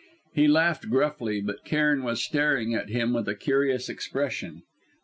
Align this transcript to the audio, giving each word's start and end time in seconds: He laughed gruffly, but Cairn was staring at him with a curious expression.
He 0.33 0.47
laughed 0.47 0.89
gruffly, 0.89 1.41
but 1.41 1.63
Cairn 1.63 2.01
was 2.03 2.23
staring 2.23 2.73
at 2.73 2.89
him 2.89 3.13
with 3.13 3.27
a 3.27 3.35
curious 3.35 3.87
expression. 3.87 4.63